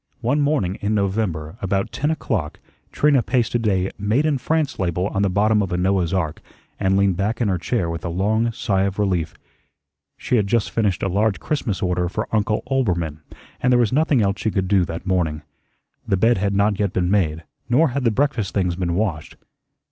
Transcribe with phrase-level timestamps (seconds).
[0.21, 2.59] One morning in November, about ten o'clock,
[2.91, 6.41] Trina pasted a "Made in France" label on the bottom of a Noah's ark,
[6.79, 9.35] and leaned back in her chair with a long sigh of relief.
[10.17, 13.19] She had just finished a large Christmas order for Uncle Oelbermann,
[13.61, 15.43] and there was nothing else she could do that morning.
[16.07, 19.35] The bed had not yet been made, nor had the breakfast things been washed.